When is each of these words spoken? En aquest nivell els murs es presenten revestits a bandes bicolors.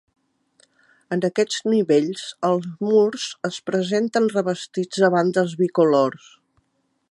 En 1.15 1.19
aquest 1.27 1.67
nivell 1.73 2.09
els 2.49 2.65
murs 2.87 3.27
es 3.51 3.61
presenten 3.71 4.31
revestits 4.39 5.05
a 5.09 5.13
bandes 5.17 5.57
bicolors. 5.63 6.35